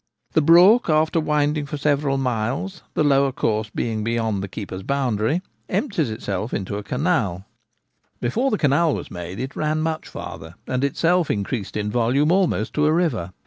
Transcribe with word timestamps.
The 0.31 0.41
brook, 0.41 0.89
after 0.89 1.19
winding 1.19 1.67
for 1.67 1.77
several 1.77 2.17
miles, 2.17 2.81
the 2.95 3.03
lower 3.03 3.31
course 3.31 3.69
being 3.69 4.03
beyond 4.03 4.41
the 4.41 4.47
keeper's 4.47 4.81
boun 4.81 5.15
daries, 5.19 5.41
empties 5.69 6.09
itself 6.09 6.55
into 6.55 6.77
a 6.79 6.83
canal; 6.83 7.45
before 8.19 8.49
the 8.49 8.57
canal 8.57 8.95
was 8.95 9.11
made 9.11 9.39
it 9.39 9.55
ran 9.55 9.81
much 9.81 10.07
further, 10.07 10.55
and 10.65 10.83
itself 10.83 11.29
increased 11.29 11.77
in 11.77 11.91
volume 11.91 12.31
almost 12.31 12.73
to 12.73 12.87
a 12.87 12.91
river. 12.91 13.31